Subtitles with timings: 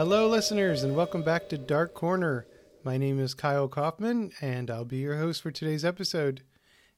[0.00, 2.46] Hello, listeners, and welcome back to Dark Corner.
[2.82, 6.40] My name is Kyle Coffman, and I'll be your host for today's episode.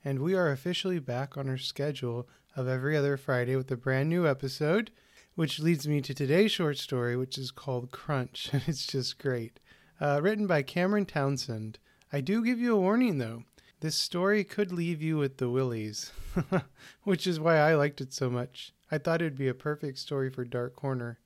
[0.04, 4.08] And we are officially back on our schedule of every other Friday with a brand
[4.08, 4.92] new episode,
[5.34, 8.50] which leads me to today's short story, which is called Crunch.
[8.52, 9.58] And it's just great.
[10.00, 11.80] Uh, written by Cameron Townsend.
[12.12, 13.42] I do give you a warning, though.
[13.80, 16.12] This story could leave you with the willies,
[17.02, 18.72] which is why I liked it so much.
[18.92, 21.18] I thought it'd be a perfect story for Dark Corner.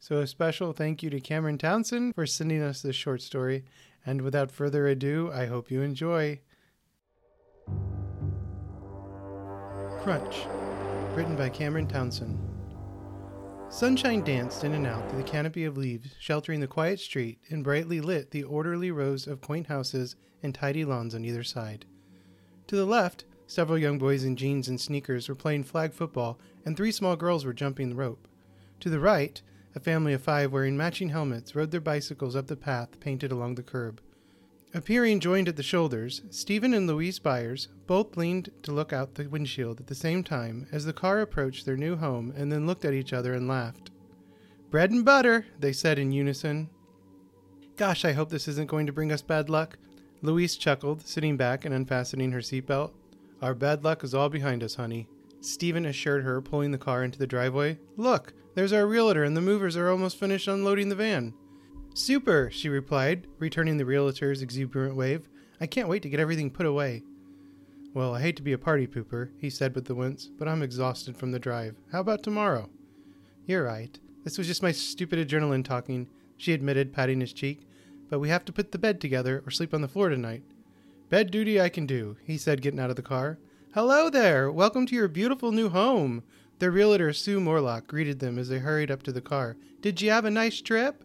[0.00, 3.64] So, a special thank you to Cameron Townsend for sending us this short story.
[4.06, 6.40] And without further ado, I hope you enjoy.
[10.02, 10.36] Crunch,
[11.14, 12.38] written by Cameron Townsend.
[13.70, 17.64] Sunshine danced in and out through the canopy of leaves, sheltering the quiet street, and
[17.64, 21.84] brightly lit the orderly rows of quaint houses and tidy lawns on either side.
[22.68, 26.76] To the left, several young boys in jeans and sneakers were playing flag football, and
[26.76, 28.28] three small girls were jumping the rope.
[28.80, 29.42] To the right,
[29.74, 33.54] a family of five wearing matching helmets rode their bicycles up the path painted along
[33.54, 34.00] the curb.
[34.74, 39.26] Appearing joined at the shoulders, Stephen and Louise Byers both leaned to look out the
[39.26, 42.84] windshield at the same time as the car approached their new home and then looked
[42.84, 43.90] at each other and laughed.
[44.70, 46.68] Bread and butter, they said in unison.
[47.76, 49.78] Gosh, I hope this isn't going to bring us bad luck.
[50.20, 52.92] Louise chuckled, sitting back and unfastening her seatbelt.
[53.40, 55.08] Our bad luck is all behind us, honey.
[55.40, 57.78] Stephen assured her, pulling the car into the driveway.
[57.96, 61.34] Look, there's our realtor, and the movers are almost finished unloading the van.
[61.94, 65.28] Super, she replied, returning the realtor's exuberant wave.
[65.60, 67.02] I can't wait to get everything put away.
[67.94, 70.62] Well, I hate to be a party pooper, he said with a wince, but I'm
[70.62, 71.76] exhausted from the drive.
[71.90, 72.68] How about tomorrow?
[73.46, 73.98] You're right.
[74.24, 77.62] This was just my stupid adrenaline talking, she admitted, patting his cheek.
[78.10, 80.42] But we have to put the bed together or sleep on the floor tonight.
[81.08, 83.38] Bed duty I can do, he said, getting out of the car.
[83.74, 84.52] Hello there!
[84.52, 86.22] Welcome to your beautiful new home!
[86.58, 89.56] Their realtor, Sue Morlock, greeted them as they hurried up to the car.
[89.80, 91.04] Did you have a nice trip?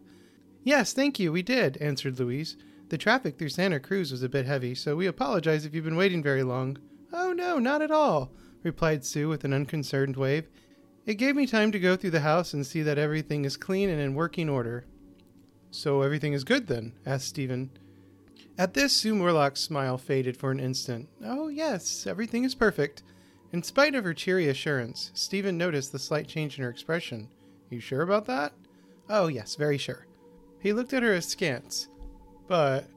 [0.64, 2.56] Yes, thank you, we did, answered Louise.
[2.88, 5.96] The traffic through Santa Cruz was a bit heavy, so we apologize if you've been
[5.96, 6.78] waiting very long.
[7.12, 8.32] Oh, no, not at all,
[8.62, 10.48] replied Sue with an unconcerned wave.
[11.06, 13.90] It gave me time to go through the house and see that everything is clean
[13.90, 14.86] and in working order.
[15.70, 16.94] So everything is good then?
[17.04, 17.70] asked Stephen.
[18.56, 21.08] At this, Sue Morlock's smile faded for an instant.
[21.24, 23.02] Oh, yes, everything is perfect.
[23.54, 27.28] In spite of her cheery assurance, Stephen noticed the slight change in her expression.
[27.70, 28.52] You sure about that?
[29.08, 30.08] Oh, yes, very sure.
[30.58, 31.86] He looked at her askance.
[32.48, 32.88] But,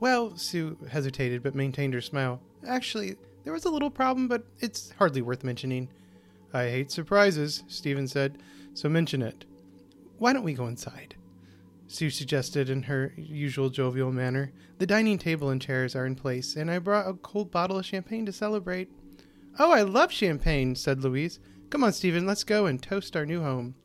[0.00, 2.42] well, Sue hesitated but maintained her smile.
[2.66, 5.88] Actually, there was a little problem, but it's hardly worth mentioning.
[6.52, 8.36] I hate surprises, Stephen said,
[8.74, 9.46] so mention it.
[10.18, 11.14] Why don't we go inside?
[11.88, 14.52] Sue suggested in her usual jovial manner.
[14.76, 17.86] The dining table and chairs are in place, and I brought a cold bottle of
[17.86, 18.90] champagne to celebrate.
[19.58, 21.38] Oh, I love champagne, said Louise.
[21.70, 23.76] Come on, Stephen, let's go and toast our new home.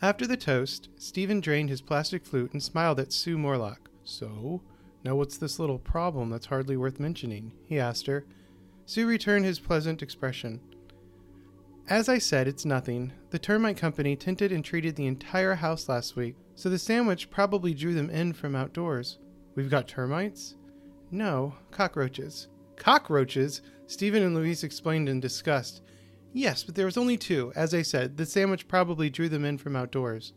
[0.00, 3.90] After the toast, Stephen drained his plastic flute and smiled at Sue Morlock.
[4.02, 4.62] So,
[5.04, 7.52] now what's this little problem that's hardly worth mentioning?
[7.66, 8.24] he asked her.
[8.86, 10.60] Sue returned his pleasant expression.
[11.88, 13.12] As I said, it's nothing.
[13.30, 17.74] The termite company tinted and treated the entire house last week, so the sandwich probably
[17.74, 19.18] drew them in from outdoors.
[19.54, 20.54] We've got termites?
[21.10, 22.48] No, cockroaches.
[22.76, 23.60] Cockroaches?
[23.90, 25.82] Stephen and Louise explained in disgust.
[26.32, 27.52] Yes, but there was only two.
[27.56, 30.32] As I said, the sandwich probably drew them in from outdoors.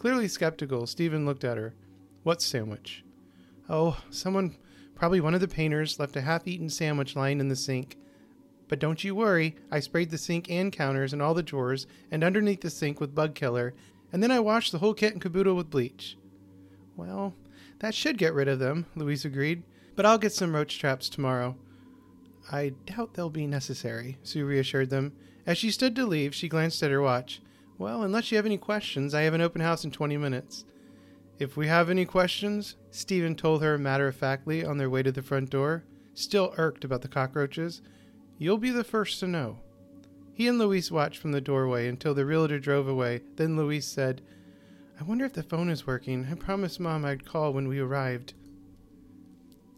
[0.00, 1.76] Clearly skeptical, Stephen looked at her.
[2.24, 3.04] What sandwich?
[3.68, 4.56] Oh, someone,
[4.96, 7.96] probably one of the painters, left a half eaten sandwich lying in the sink.
[8.66, 12.24] But don't you worry, I sprayed the sink and counters and all the drawers and
[12.24, 13.72] underneath the sink with bug killer,
[14.12, 16.16] and then I washed the whole kit and caboodle with bleach.
[16.96, 17.36] Well,
[17.78, 19.62] that should get rid of them, Louise agreed,
[19.94, 21.56] but I'll get some roach traps tomorrow.
[22.50, 25.12] I doubt they'll be necessary, Sue reassured them.
[25.46, 27.40] As she stood to leave, she glanced at her watch.
[27.78, 30.64] Well, unless you have any questions, I have an open house in 20 minutes.
[31.38, 35.12] If we have any questions, Stephen told her matter of factly on their way to
[35.12, 37.80] the front door, still irked about the cockroaches,
[38.36, 39.60] you'll be the first to know.
[40.34, 43.22] He and Louise watched from the doorway until the realtor drove away.
[43.36, 44.22] Then Louise said,
[45.00, 46.26] I wonder if the phone is working.
[46.30, 48.34] I promised Mom I'd call when we arrived.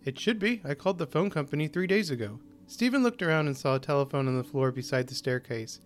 [0.04, 0.60] It should be.
[0.64, 2.40] I called the phone company three days ago.
[2.72, 5.78] Stephen looked around and saw a telephone on the floor beside the staircase.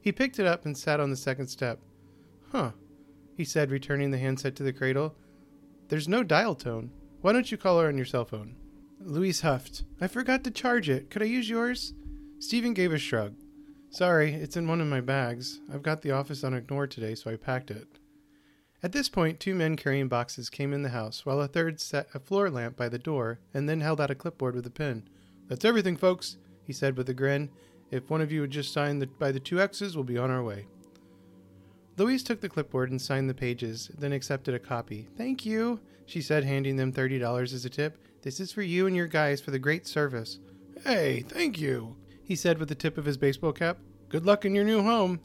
[0.00, 1.78] He picked it up and sat on the second step.
[2.50, 2.72] Huh,
[3.36, 5.14] he said, returning the handset to the cradle.
[5.86, 6.90] There's no dial tone.
[7.20, 8.56] Why don't you call her on your cell phone?
[8.98, 9.84] Louise huffed.
[10.00, 11.08] I forgot to charge it.
[11.08, 11.94] Could I use yours?
[12.40, 13.36] Stephen gave a shrug.
[13.90, 15.60] Sorry, it's in one of my bags.
[15.72, 17.86] I've got the office on ignore today, so I packed it.
[18.82, 22.08] At this point, two men carrying boxes came in the house, while a third set
[22.12, 25.08] a floor lamp by the door and then held out a clipboard with a pen.
[25.48, 27.50] That's everything, folks, he said with a grin.
[27.90, 30.30] If one of you would just sign the, by the two X's, we'll be on
[30.30, 30.66] our way.
[31.96, 35.06] Louise took the clipboard and signed the pages, then accepted a copy.
[35.16, 37.98] Thank you, she said, handing them $30 as a tip.
[38.22, 40.40] This is for you and your guys for the great service.
[40.82, 43.78] Hey, thank you, he said with the tip of his baseball cap.
[44.08, 45.20] Good luck in your new home.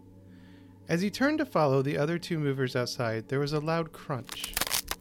[0.87, 4.53] As he turned to follow the other two movers outside, there was a loud crunch.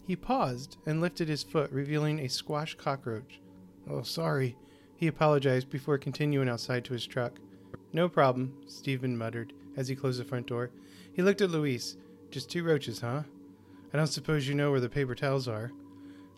[0.06, 3.40] He paused and lifted his foot, revealing a squash cockroach.
[3.90, 4.56] Oh, sorry,
[4.98, 7.38] he apologized before continuing outside to his truck.
[7.92, 10.72] No problem, Stephen muttered as he closed the front door.
[11.12, 11.96] He looked at Louise.
[12.32, 13.22] Just two roaches, huh?
[13.94, 15.70] I don't suppose you know where the paper towels are.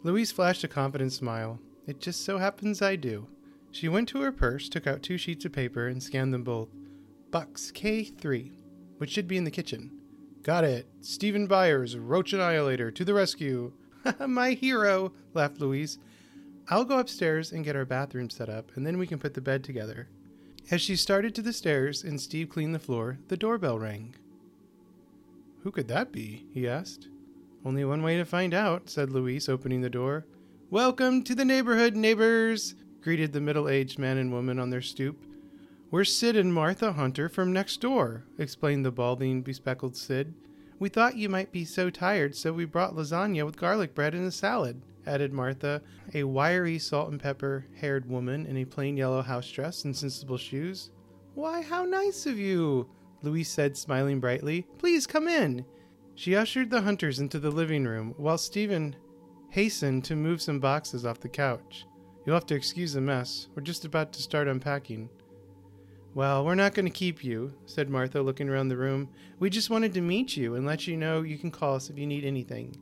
[0.02, 1.58] Louise flashed a confident smile.
[1.86, 3.26] It just so happens I do.
[3.70, 6.68] She went to her purse, took out two sheets of paper, and scanned them both.
[7.30, 8.52] Box K3,
[8.98, 9.90] which should be in the kitchen.
[10.42, 10.86] Got it.
[11.00, 13.72] Stephen Byers, Roach Annihilator, to the rescue.
[14.26, 15.98] My hero, laughed Louise.
[16.68, 19.40] I'll go upstairs and get our bathroom set up, and then we can put the
[19.40, 20.08] bed together.
[20.70, 24.14] As she started to the stairs and Steve cleaned the floor, the doorbell rang.
[25.62, 26.46] Who could that be?
[26.52, 27.08] he asked.
[27.64, 30.26] Only one way to find out, said Louise, opening the door.
[30.70, 35.24] Welcome to the neighborhood, neighbors, greeted the middle aged man and woman on their stoop.
[35.90, 40.32] We're Sid and Martha Hunter from next door, explained the balding, bespectacled Sid.
[40.78, 44.24] We thought you might be so tired, so we brought lasagna with garlic bread and
[44.24, 44.80] a salad,
[45.10, 45.82] added Martha,
[46.14, 50.38] a wiry, salt and pepper haired woman in a plain yellow house dress and sensible
[50.38, 50.90] shoes.
[51.34, 52.88] Why, how nice of you,
[53.22, 54.66] Louise said, smiling brightly.
[54.78, 55.64] Please come in.
[56.14, 58.94] She ushered the hunters into the living room, while Stephen
[59.48, 61.86] hastened to move some boxes off the couch.
[62.24, 63.48] You'll have to excuse the mess.
[63.54, 65.08] We're just about to start unpacking.
[66.14, 69.08] Well, we're not going to keep you, said Martha, looking around the room.
[69.38, 71.98] We just wanted to meet you and let you know you can call us if
[71.98, 72.76] you need anything.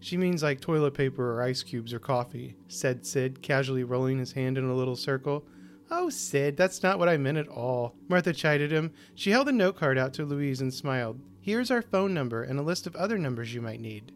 [0.00, 4.32] She means like toilet paper or ice cubes or coffee, said Sid, casually rolling his
[4.32, 5.44] hand in a little circle.
[5.90, 7.94] Oh, Sid, that's not what I meant at all.
[8.08, 8.92] Martha chided him.
[9.14, 11.20] She held a note card out to Louise and smiled.
[11.40, 14.12] Here's our phone number and a list of other numbers you might need.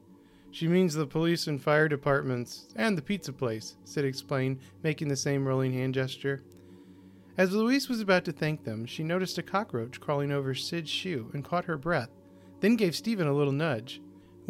[0.50, 5.16] She means the police and fire departments and the pizza place, Sid explained, making the
[5.16, 6.42] same rolling hand gesture.
[7.38, 11.30] As Louise was about to thank them, she noticed a cockroach crawling over Sid's shoe
[11.32, 12.10] and caught her breath,
[12.60, 14.02] then gave Stephen a little nudge.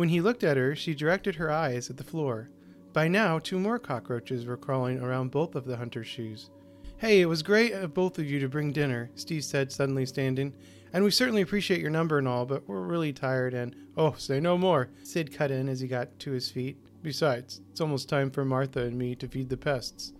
[0.02, 2.50] When he looked at her, she directed her eyes at the floor.
[2.92, 6.50] By now, two more cockroaches were crawling around both of the hunter's shoes.
[6.96, 10.54] Hey, it was great of both of you to bring dinner, Steve said, suddenly standing.
[10.92, 13.76] And we certainly appreciate your number and all, but we're really tired and.
[13.96, 16.78] Oh, say no more, Sid cut in as he got to his feet.
[17.04, 20.14] Besides, it's almost time for Martha and me to feed the pests.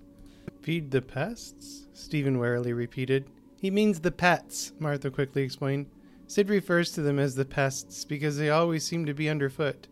[0.60, 1.88] Feed the pests?
[1.92, 3.28] Stephen warily repeated.
[3.56, 5.86] He means the pets, Martha quickly explained.
[6.26, 9.88] Sid refers to them as the pests because they always seem to be underfoot.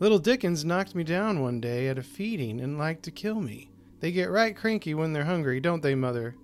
[0.00, 3.70] Little Dickens knocked me down one day at a feeding and liked to kill me.
[4.00, 6.36] They get right cranky when they're hungry, don't they, Mother?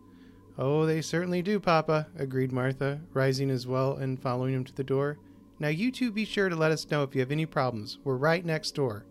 [0.58, 4.84] Oh, they certainly do, Papa, agreed Martha, rising as well and following him to the
[4.84, 5.18] door.
[5.58, 7.98] Now you two be sure to let us know if you have any problems.
[8.04, 9.04] We're right next door.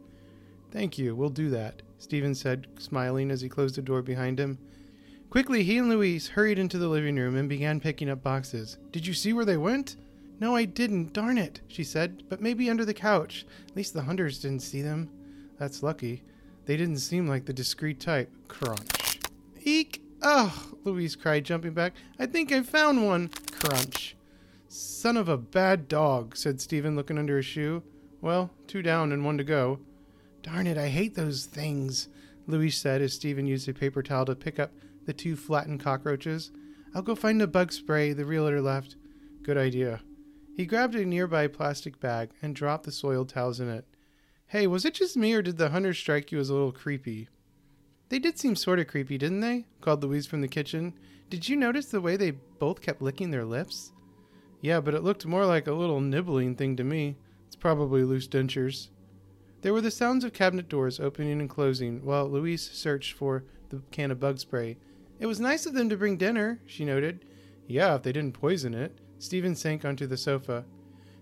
[0.72, 4.58] Thank you, we'll do that, Stephen said, smiling as he closed the door behind him.
[5.34, 8.78] Quickly, he and Louise hurried into the living room and began picking up boxes.
[8.92, 9.96] Did you see where they went?
[10.40, 11.12] No, I didn't.
[11.12, 12.22] Darn it, she said.
[12.30, 13.44] But maybe under the couch.
[13.68, 15.10] At least the hunters didn't see them.
[15.58, 16.22] That's lucky.
[16.66, 18.30] They didn't seem like the discreet type.
[18.48, 19.22] Crunch.
[19.64, 20.04] Eek!
[20.22, 21.94] Oh, Louise cried, jumping back.
[22.20, 23.30] I think I found one.
[23.54, 24.16] Crunch.
[24.68, 27.82] Son of a bad dog, said Stephen, looking under his shoe.
[28.22, 29.80] Well, two down and one to go.
[30.44, 32.08] Darn it, I hate those things,
[32.46, 34.72] Louise said as Stephen used a paper towel to pick up
[35.06, 36.52] the two flattened cockroaches.
[36.96, 38.96] I'll go find the bug spray the realtor left.
[39.42, 40.02] Good idea.
[40.56, 43.86] He grabbed a nearby plastic bag and dropped the soiled towels in it.
[44.48, 47.28] Hey, was it just me or did the hunters strike you as a little creepy?
[48.10, 49.66] They did seem sort of creepy, didn't they?
[49.82, 50.94] called Louise from the kitchen.
[51.30, 53.92] Did you notice the way they both kept licking their lips?
[54.62, 57.18] Yeah, but it looked more like a little nibbling thing to me.
[57.48, 58.90] It's probably loose dentures.
[59.62, 63.82] There were the sounds of cabinet doors opening and closing while Louise searched for the
[63.92, 64.78] can of bug spray.
[65.24, 67.24] It was nice of them to bring dinner, she noted.
[67.66, 69.00] Yeah, if they didn't poison it.
[69.20, 70.66] Stephen sank onto the sofa.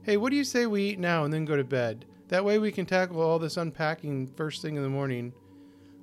[0.01, 2.05] Hey, what do you say we eat now and then go to bed?
[2.29, 5.33] That way we can tackle all this unpacking first thing in the morning.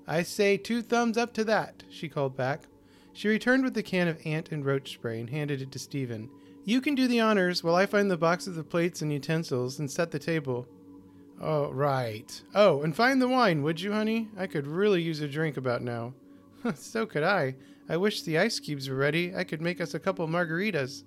[0.07, 2.69] I say two thumbs up to that, she called back.
[3.13, 6.31] She returned with the can of ant and roach spray and handed it to Stephen.
[6.65, 9.91] You can do the honors while I find the boxes of plates and utensils and
[9.91, 10.69] set the table.
[11.43, 12.41] Oh, right.
[12.55, 14.29] Oh, and find the wine, would you, honey?
[14.39, 16.15] I could really use a drink about now.
[16.77, 17.57] so could I.
[17.89, 19.35] I wish the ice cubes were ready.
[19.35, 21.05] I could make us a couple margaritas.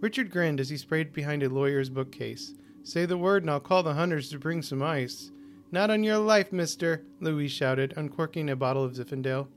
[0.00, 2.54] Richard grinned as he sprayed behind a lawyer's bookcase.
[2.84, 5.32] Say the word and I'll call the hunters to bring some ice.
[5.72, 9.48] Not on your life, mister, Louise shouted, uncorking a bottle of Zinfandel.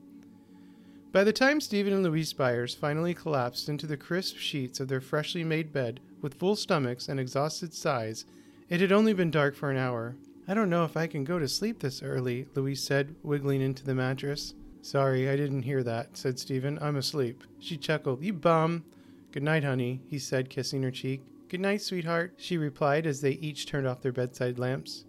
[1.12, 5.02] By the time Stephen and Louise Byers finally collapsed into the crisp sheets of their
[5.02, 8.26] freshly made bed with full stomachs and exhausted sighs,
[8.70, 10.16] it had only been dark for an hour.
[10.48, 13.84] I don't know if I can go to sleep this early, Louise said, wiggling into
[13.84, 14.56] the mattress.
[14.82, 16.80] Sorry, I didn't hear that, said Stephen.
[16.82, 17.44] I'm asleep.
[17.60, 18.24] She chuckled.
[18.24, 18.86] You bum.
[19.32, 21.22] Good night, honey, he said, kissing her cheek.
[21.50, 25.06] Good night, sweetheart, she replied as they each turned off their bedside lamps.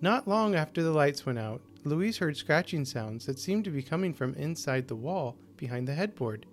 [0.00, 3.82] Not long after the lights went out, Louise heard scratching sounds that seemed to be
[3.82, 6.46] coming from inside the wall behind the headboard.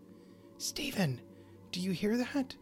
[0.57, 1.19] Stephen,
[1.71, 2.55] do you hear that?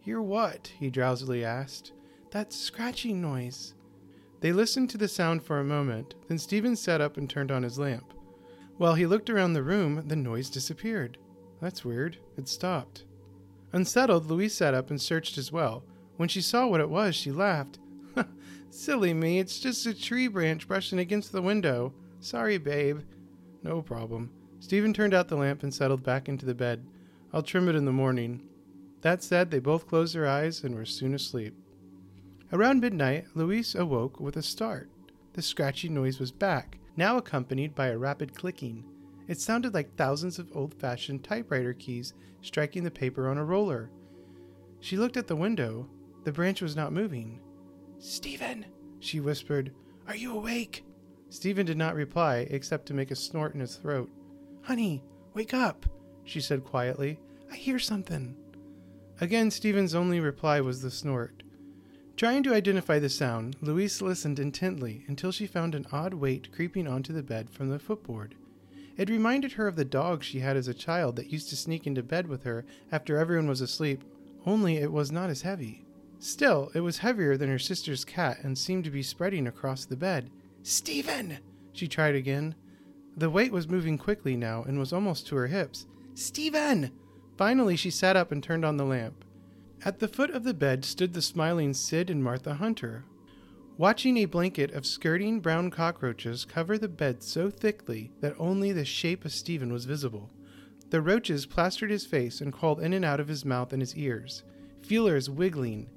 [0.00, 0.72] Hear what?
[0.78, 1.92] he drowsily asked.
[2.30, 3.74] That scratching noise.
[4.40, 7.62] They listened to the sound for a moment, then Stephen sat up and turned on
[7.62, 8.14] his lamp.
[8.80, 11.18] While he looked around the room, the noise disappeared.
[11.60, 12.16] That's weird.
[12.38, 13.04] It stopped.
[13.74, 15.84] Unsettled, Louise sat up and searched as well.
[16.16, 17.78] When she saw what it was, she laughed.
[18.70, 21.92] Silly me, it's just a tree branch brushing against the window.
[22.20, 23.00] Sorry, babe.
[23.62, 24.30] No problem.
[24.60, 26.86] Stephen turned out the lamp and settled back into the bed.
[27.34, 28.48] I'll trim it in the morning.
[29.02, 31.54] That said, they both closed their eyes and were soon asleep.
[32.50, 34.88] Around midnight, Louise awoke with a start.
[35.34, 38.84] The scratchy noise was back, now accompanied by a rapid clicking.
[39.26, 43.90] It sounded like thousands of old fashioned typewriter keys striking the paper on a roller.
[44.80, 45.88] She looked at the window.
[46.24, 47.40] The branch was not moving.
[47.98, 48.66] Stephen,
[48.98, 49.72] she whispered,
[50.06, 50.84] are you awake?
[51.30, 54.10] Stephen did not reply except to make a snort in his throat.
[54.60, 55.02] Honey,
[55.32, 55.86] wake up,
[56.24, 57.18] she said quietly.
[57.50, 58.36] I hear something.
[59.22, 61.44] Again, Stephen's only reply was the snort.
[62.20, 66.86] Trying to identify the sound, Louise listened intently until she found an odd weight creeping
[66.86, 68.34] onto the bed from the footboard.
[68.98, 71.86] It reminded her of the dog she had as a child that used to sneak
[71.86, 74.04] into bed with her after everyone was asleep,
[74.44, 75.86] only it was not as heavy.
[76.18, 79.96] Still, it was heavier than her sister's cat and seemed to be spreading across the
[79.96, 80.28] bed.
[80.62, 81.38] Stephen!
[81.72, 82.54] She tried again.
[83.16, 85.86] The weight was moving quickly now and was almost to her hips.
[86.12, 86.90] Stephen!
[87.38, 89.24] Finally, she sat up and turned on the lamp.
[89.82, 93.04] At the foot of the bed stood the smiling Sid and Martha Hunter,
[93.78, 98.84] watching a blanket of skirting brown cockroaches cover the bed so thickly that only the
[98.84, 100.30] shape of Stephen was visible.
[100.90, 103.96] The roaches plastered his face and crawled in and out of his mouth and his
[103.96, 104.42] ears,
[104.82, 105.88] feelers wiggling,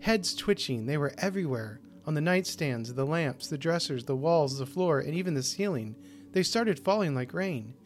[0.00, 0.84] heads twitching.
[0.84, 5.14] They were everywhere on the nightstands, the lamps, the dressers, the walls, the floor, and
[5.14, 5.96] even the ceiling.
[6.32, 7.76] They started falling like rain.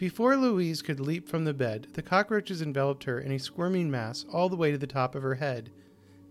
[0.00, 4.24] Before Louise could leap from the bed, the cockroaches enveloped her in a squirming mass
[4.32, 5.68] all the way to the top of her head,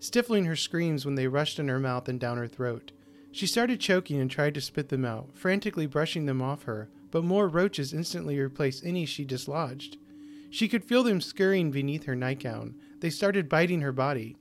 [0.00, 2.90] stifling her screams when they rushed in her mouth and down her throat.
[3.30, 7.22] She started choking and tried to spit them out, frantically brushing them off her, but
[7.22, 9.98] more roaches instantly replaced any she dislodged.
[10.50, 12.74] She could feel them scurrying beneath her nightgown.
[12.98, 14.36] They started biting her body.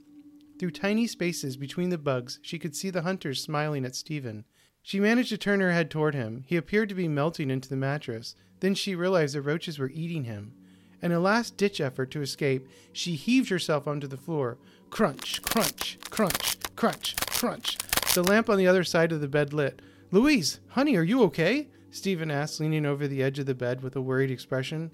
[0.57, 4.45] Through tiny spaces between the bugs, she could see the hunters smiling at Stephen.
[4.81, 6.43] She managed to turn her head toward him.
[6.47, 8.35] He appeared to be melting into the mattress.
[8.59, 10.53] Then she realized the roaches were eating him.
[11.01, 14.57] In a last ditch effort to escape, she heaved herself onto the floor.
[14.89, 17.77] Crunch, crunch, crunch, crunch, crunch.
[18.13, 19.81] The lamp on the other side of the bed lit.
[20.11, 21.67] Louise, honey, are you okay?
[21.91, 24.91] Stephen asked, leaning over the edge of the bed with a worried expression.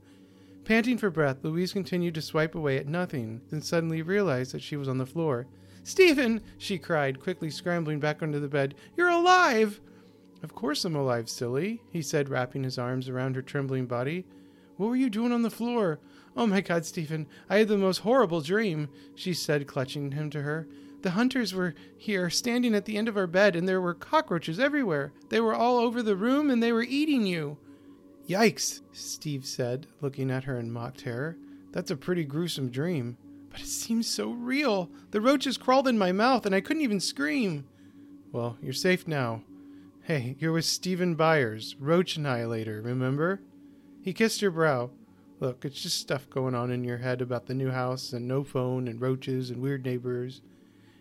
[0.66, 4.76] Panting for breath, Louise continued to swipe away at nothing, then suddenly realized that she
[4.76, 5.48] was on the floor.
[5.86, 8.74] Stephen, she cried, quickly scrambling back under the bed.
[8.98, 9.80] You're alive!
[10.42, 14.26] Of course I'm alive, silly, he said, wrapping his arms around her trembling body.
[14.78, 16.00] What were you doing on the floor?
[16.36, 20.42] Oh my God, Stephen, I had the most horrible dream, she said, clutching him to
[20.42, 20.68] her.
[21.04, 24.60] The hunters were here, standing at the end of our bed, and there were cockroaches
[24.60, 25.14] everywhere.
[25.30, 27.60] They were all over the room, and they were eating you.
[28.28, 31.38] Yikes, Steve said, looking at her in mock terror.
[31.72, 33.18] That's a pretty gruesome dream.
[33.56, 34.90] But it seems so real.
[35.12, 37.64] The roaches crawled in my mouth, and I couldn't even scream.
[38.34, 39.44] Well, you're safe now.
[40.02, 43.40] Hey, you're with Stephen Byers, Roach Annihilator, remember?
[44.02, 44.90] He kissed her brow.
[45.40, 48.44] Look, it's just stuff going on in your head about the new house and no
[48.44, 50.42] phone and roaches and weird neighbors.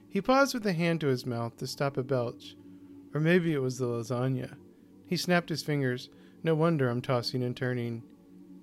[0.08, 2.54] He paused with a hand to his mouth to stop a belch.
[3.12, 4.54] Or maybe it was the lasagna.
[5.06, 6.08] He snapped his fingers.
[6.44, 8.04] No wonder I'm tossing and turning.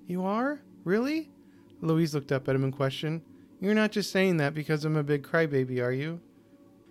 [0.07, 0.62] You are?
[0.86, 1.29] Really?
[1.81, 3.21] Louise looked up at him in question.
[3.62, 6.20] You're not just saying that because I'm a big crybaby, are you?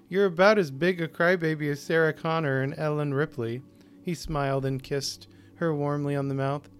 [0.08, 3.60] You're about as big a crybaby as Sarah Connor and Ellen Ripley.
[4.02, 6.70] He smiled and kissed her warmly on the mouth.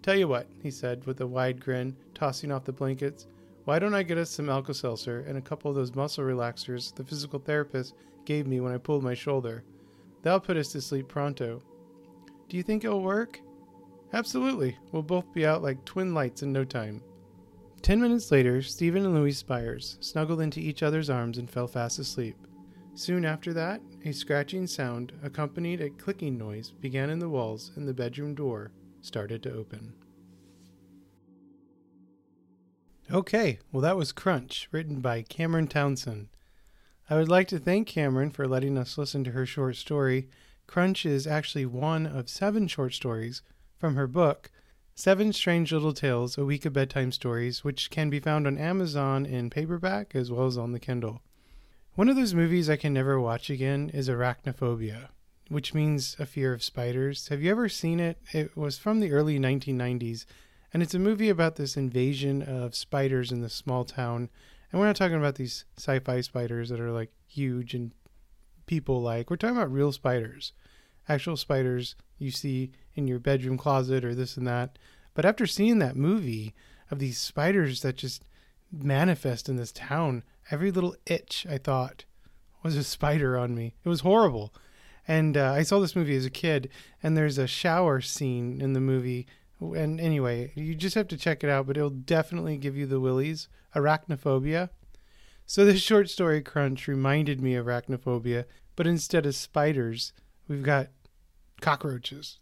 [0.00, 3.26] Tell you what, he said with a wide grin, tossing off the blankets.
[3.64, 6.94] Why don't I get us some Alka Seltzer and a couple of those muscle relaxers
[6.94, 7.94] the physical therapist
[8.26, 9.64] gave me when I pulled my shoulder?
[10.22, 11.60] That'll put us to sleep pronto.
[12.48, 13.40] Do you think it'll work?
[14.12, 14.78] Absolutely.
[14.92, 17.02] We'll both be out like twin lights in no time.
[17.82, 21.98] Ten minutes later, Stephen and Louise Byers snuggled into each other's arms and fell fast
[21.98, 22.36] asleep.
[22.94, 27.86] Soon after that, a scratching sound, accompanied a clicking noise, began in the walls, and
[27.86, 29.92] the bedroom door started to open.
[33.12, 36.28] Okay, well, that was Crunch, written by Cameron Townsend.
[37.08, 40.28] I would like to thank Cameron for letting us listen to her short story.
[40.66, 43.42] Crunch is actually one of seven short stories
[43.78, 44.50] from her book,
[44.98, 49.26] Seven Strange Little Tales, a week of bedtime stories, which can be found on Amazon
[49.26, 51.20] in paperback as well as on the Kindle.
[51.96, 55.08] One of those movies I can never watch again is Arachnophobia,
[55.50, 57.28] which means a fear of spiders.
[57.28, 58.16] Have you ever seen it?
[58.32, 60.24] It was from the early 1990s,
[60.72, 64.30] and it's a movie about this invasion of spiders in this small town.
[64.72, 67.92] And we're not talking about these sci fi spiders that are like huge and
[68.64, 69.28] people like.
[69.28, 70.54] We're talking about real spiders,
[71.08, 74.78] actual spiders you see in your bedroom closet or this and that.
[75.14, 76.54] But after seeing that movie
[76.90, 78.24] of these spiders that just
[78.72, 82.04] manifest in this town, every little itch I thought
[82.62, 83.74] was a spider on me.
[83.84, 84.52] It was horrible.
[85.08, 86.68] And uh, I saw this movie as a kid,
[87.02, 89.26] and there's a shower scene in the movie.
[89.60, 93.00] And anyway, you just have to check it out, but it'll definitely give you the
[93.00, 93.48] willies.
[93.74, 94.70] Arachnophobia.
[95.44, 100.12] So this short story crunch reminded me of arachnophobia, but instead of spiders,
[100.48, 100.88] we've got
[101.60, 102.38] cockroaches.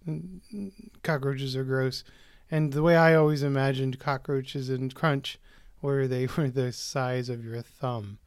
[1.02, 2.04] Cockroaches are gross.
[2.50, 5.38] And the way I always imagined cockroaches in Crunch
[5.80, 8.18] were they were the size of your thumb.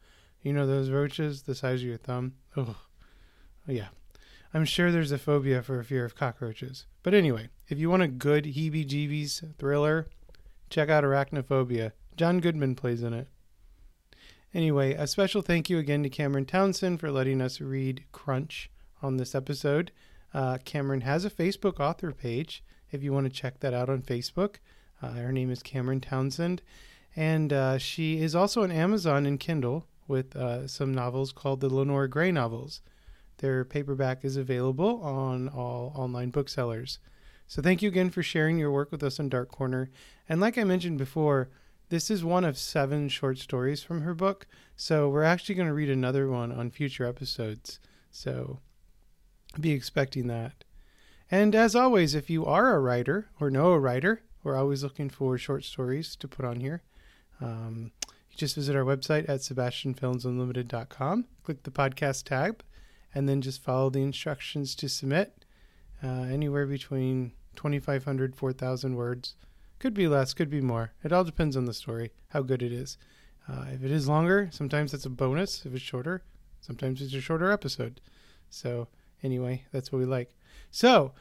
[0.42, 2.34] You know those roaches, the size of your thumb?
[2.56, 2.76] Oh,
[3.66, 3.88] yeah.
[4.54, 6.86] I'm sure there's a phobia for a fear of cockroaches.
[7.02, 10.06] But anyway, if you want a good heebie jeebies thriller,
[10.70, 11.92] check out Arachnophobia.
[12.16, 13.28] John Goodman plays in it.
[14.54, 18.70] Anyway, a special thank you again to Cameron Townsend for letting us read Crunch
[19.02, 19.92] on this episode.
[20.34, 24.02] Uh, Cameron has a Facebook author page if you want to check that out on
[24.02, 24.56] Facebook.
[25.02, 26.62] Uh, her name is Cameron Townsend.
[27.16, 31.72] And uh, she is also on Amazon and Kindle with uh, some novels called the
[31.72, 32.80] Lenore Gray novels.
[33.38, 36.98] Their paperback is available on all online booksellers.
[37.46, 39.90] So thank you again for sharing your work with us on Dark Corner.
[40.28, 41.48] And like I mentioned before,
[41.88, 44.46] this is one of seven short stories from her book.
[44.76, 47.80] So we're actually going to read another one on future episodes.
[48.10, 48.60] So
[49.60, 50.64] be expecting that.
[51.30, 55.10] And as always, if you are a writer or know a writer, we're always looking
[55.10, 56.82] for short stories to put on here.
[57.40, 57.92] Um,
[58.30, 62.62] you just visit our website at sebastianfilmsunlimited.com, click the podcast tab,
[63.14, 65.44] and then just follow the instructions to submit.
[66.02, 69.34] Uh, anywhere between 2,500, 4,000 words.
[69.80, 70.92] Could be less, could be more.
[71.02, 72.96] It all depends on the story, how good it is.
[73.48, 75.66] Uh, if it is longer, sometimes that's a bonus.
[75.66, 76.22] If it's shorter,
[76.60, 78.00] sometimes it's a shorter episode.
[78.50, 78.88] So
[79.22, 80.32] anyway, that's what we like.
[80.70, 81.12] So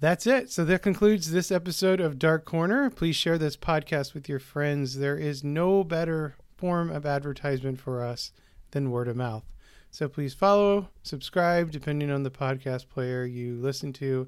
[0.00, 0.50] that's it.
[0.50, 2.90] So that concludes this episode of Dark Corner.
[2.90, 4.98] Please share this podcast with your friends.
[4.98, 8.32] There is no better form of advertisement for us
[8.70, 9.44] than word of mouth.
[9.90, 14.26] So please follow, subscribe, depending on the podcast player you listen to,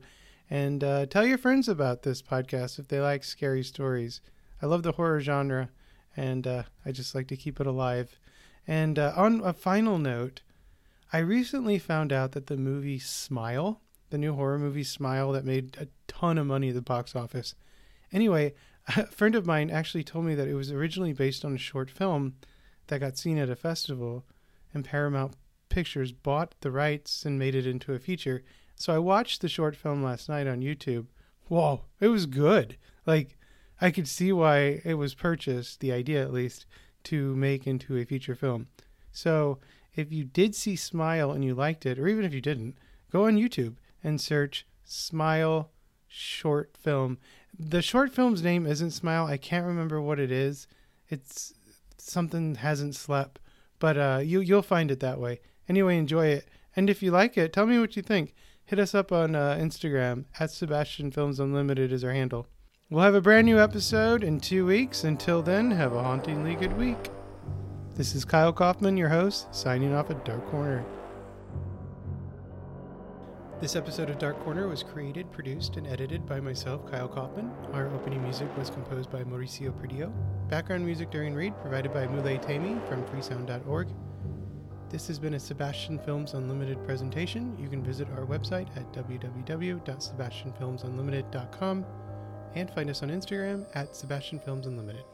[0.48, 4.20] and uh, tell your friends about this podcast if they like scary stories.
[4.62, 5.70] I love the horror genre,
[6.16, 8.18] and uh, I just like to keep it alive.
[8.66, 10.42] And uh, on a final note,
[11.12, 15.76] I recently found out that the movie Smile, the new horror movie Smile that made
[15.80, 17.54] a ton of money at the box office.
[18.12, 18.54] Anyway,
[18.96, 21.90] a friend of mine actually told me that it was originally based on a short
[21.90, 22.34] film
[22.88, 24.24] that got seen at a festival,
[24.74, 25.34] and Paramount
[25.68, 28.42] Pictures bought the rights and made it into a feature.
[28.74, 31.06] So I watched the short film last night on YouTube.
[31.48, 32.76] Whoa, it was good.
[33.04, 33.36] Like,
[33.80, 36.66] I could see why it was purchased, the idea at least,
[37.04, 38.68] to make into a feature film.
[39.12, 39.58] So
[39.96, 42.76] if you did see Smile and you liked it, or even if you didn't,
[43.10, 45.70] go on YouTube and search Smile
[46.06, 47.18] short film.
[47.58, 49.26] The short film's name isn't Smile.
[49.26, 50.68] I can't remember what it is.
[51.08, 51.54] It's
[51.98, 53.40] something hasn't slept,
[53.78, 55.40] but uh, you you'll find it that way.
[55.68, 58.34] Anyway, enjoy it, and if you like it, tell me what you think.
[58.64, 62.46] Hit us up on uh, Instagram at Sebastian Films Unlimited is our handle.
[62.90, 65.04] We'll have a brand new episode in two weeks.
[65.04, 66.98] Until then, have a hauntingly good week.
[67.96, 70.84] This is Kyle Coffman, your host, signing off at Dark Corner.
[73.58, 77.50] This episode of Dark Corner was created, produced, and edited by myself, Kyle Coffman.
[77.72, 80.12] Our opening music was composed by Mauricio Perdio.
[80.50, 83.88] Background music during read provided by Muley Tami from freesound.org.
[84.90, 87.56] This has been a Sebastian Films Unlimited presentation.
[87.58, 91.86] You can visit our website at www.sebastianfilmsunlimited.com
[92.54, 95.04] and find us on Instagram at Sebastian Films Unlimited.